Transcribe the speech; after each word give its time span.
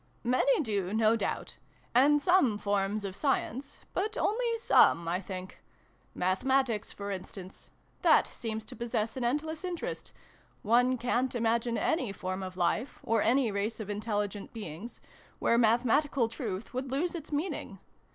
"Many 0.39 0.61
do, 0.61 0.93
no 0.95 1.15
doubt. 1.15 1.57
And 1.93 2.23
some 2.23 2.57
forms 2.57 3.05
of 3.05 3.15
Science; 3.15 3.85
but 3.93 4.17
only 4.17 4.57
some, 4.57 5.07
I 5.07 5.21
think. 5.21 5.61
Mathematics, 6.15 6.91
for 6.91 7.11
instance: 7.11 7.69
that 8.01 8.25
seems 8.25 8.65
to 8.65 8.75
possess 8.75 9.15
an 9.15 9.23
endless 9.23 9.63
interest: 9.63 10.11
one 10.63 10.97
ca'n't 10.97 11.35
imagine 11.35 11.77
any 11.77 12.11
form 12.11 12.41
of 12.41 12.57
Life, 12.57 12.97
or 13.03 13.21
any 13.21 13.51
race 13.51 13.79
of 13.79 13.91
intelligent 13.91 14.51
beings, 14.53 15.01
where 15.37 15.59
Mathe 15.59 15.83
matical 15.85 16.27
truth 16.27 16.73
would 16.73 16.89
lose 16.91 17.13
its 17.13 17.31
meaning. 17.31 17.77